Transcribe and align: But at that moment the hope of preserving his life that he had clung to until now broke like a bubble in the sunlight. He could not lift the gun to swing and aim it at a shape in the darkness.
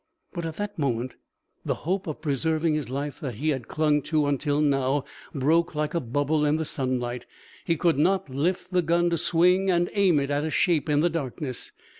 But 0.33 0.47
at 0.47 0.55
that 0.55 0.79
moment 0.79 1.13
the 1.63 1.75
hope 1.85 2.07
of 2.07 2.21
preserving 2.21 2.73
his 2.73 2.89
life 2.89 3.19
that 3.19 3.35
he 3.35 3.49
had 3.49 3.67
clung 3.67 4.01
to 4.09 4.25
until 4.25 4.59
now 4.59 5.03
broke 5.31 5.75
like 5.75 5.93
a 5.93 5.99
bubble 5.99 6.43
in 6.43 6.55
the 6.55 6.65
sunlight. 6.65 7.27
He 7.65 7.77
could 7.77 7.99
not 7.99 8.27
lift 8.27 8.71
the 8.73 8.81
gun 8.81 9.11
to 9.11 9.17
swing 9.19 9.69
and 9.69 9.91
aim 9.93 10.19
it 10.19 10.31
at 10.31 10.43
a 10.43 10.49
shape 10.49 10.89
in 10.89 11.01
the 11.01 11.09
darkness. 11.11 11.71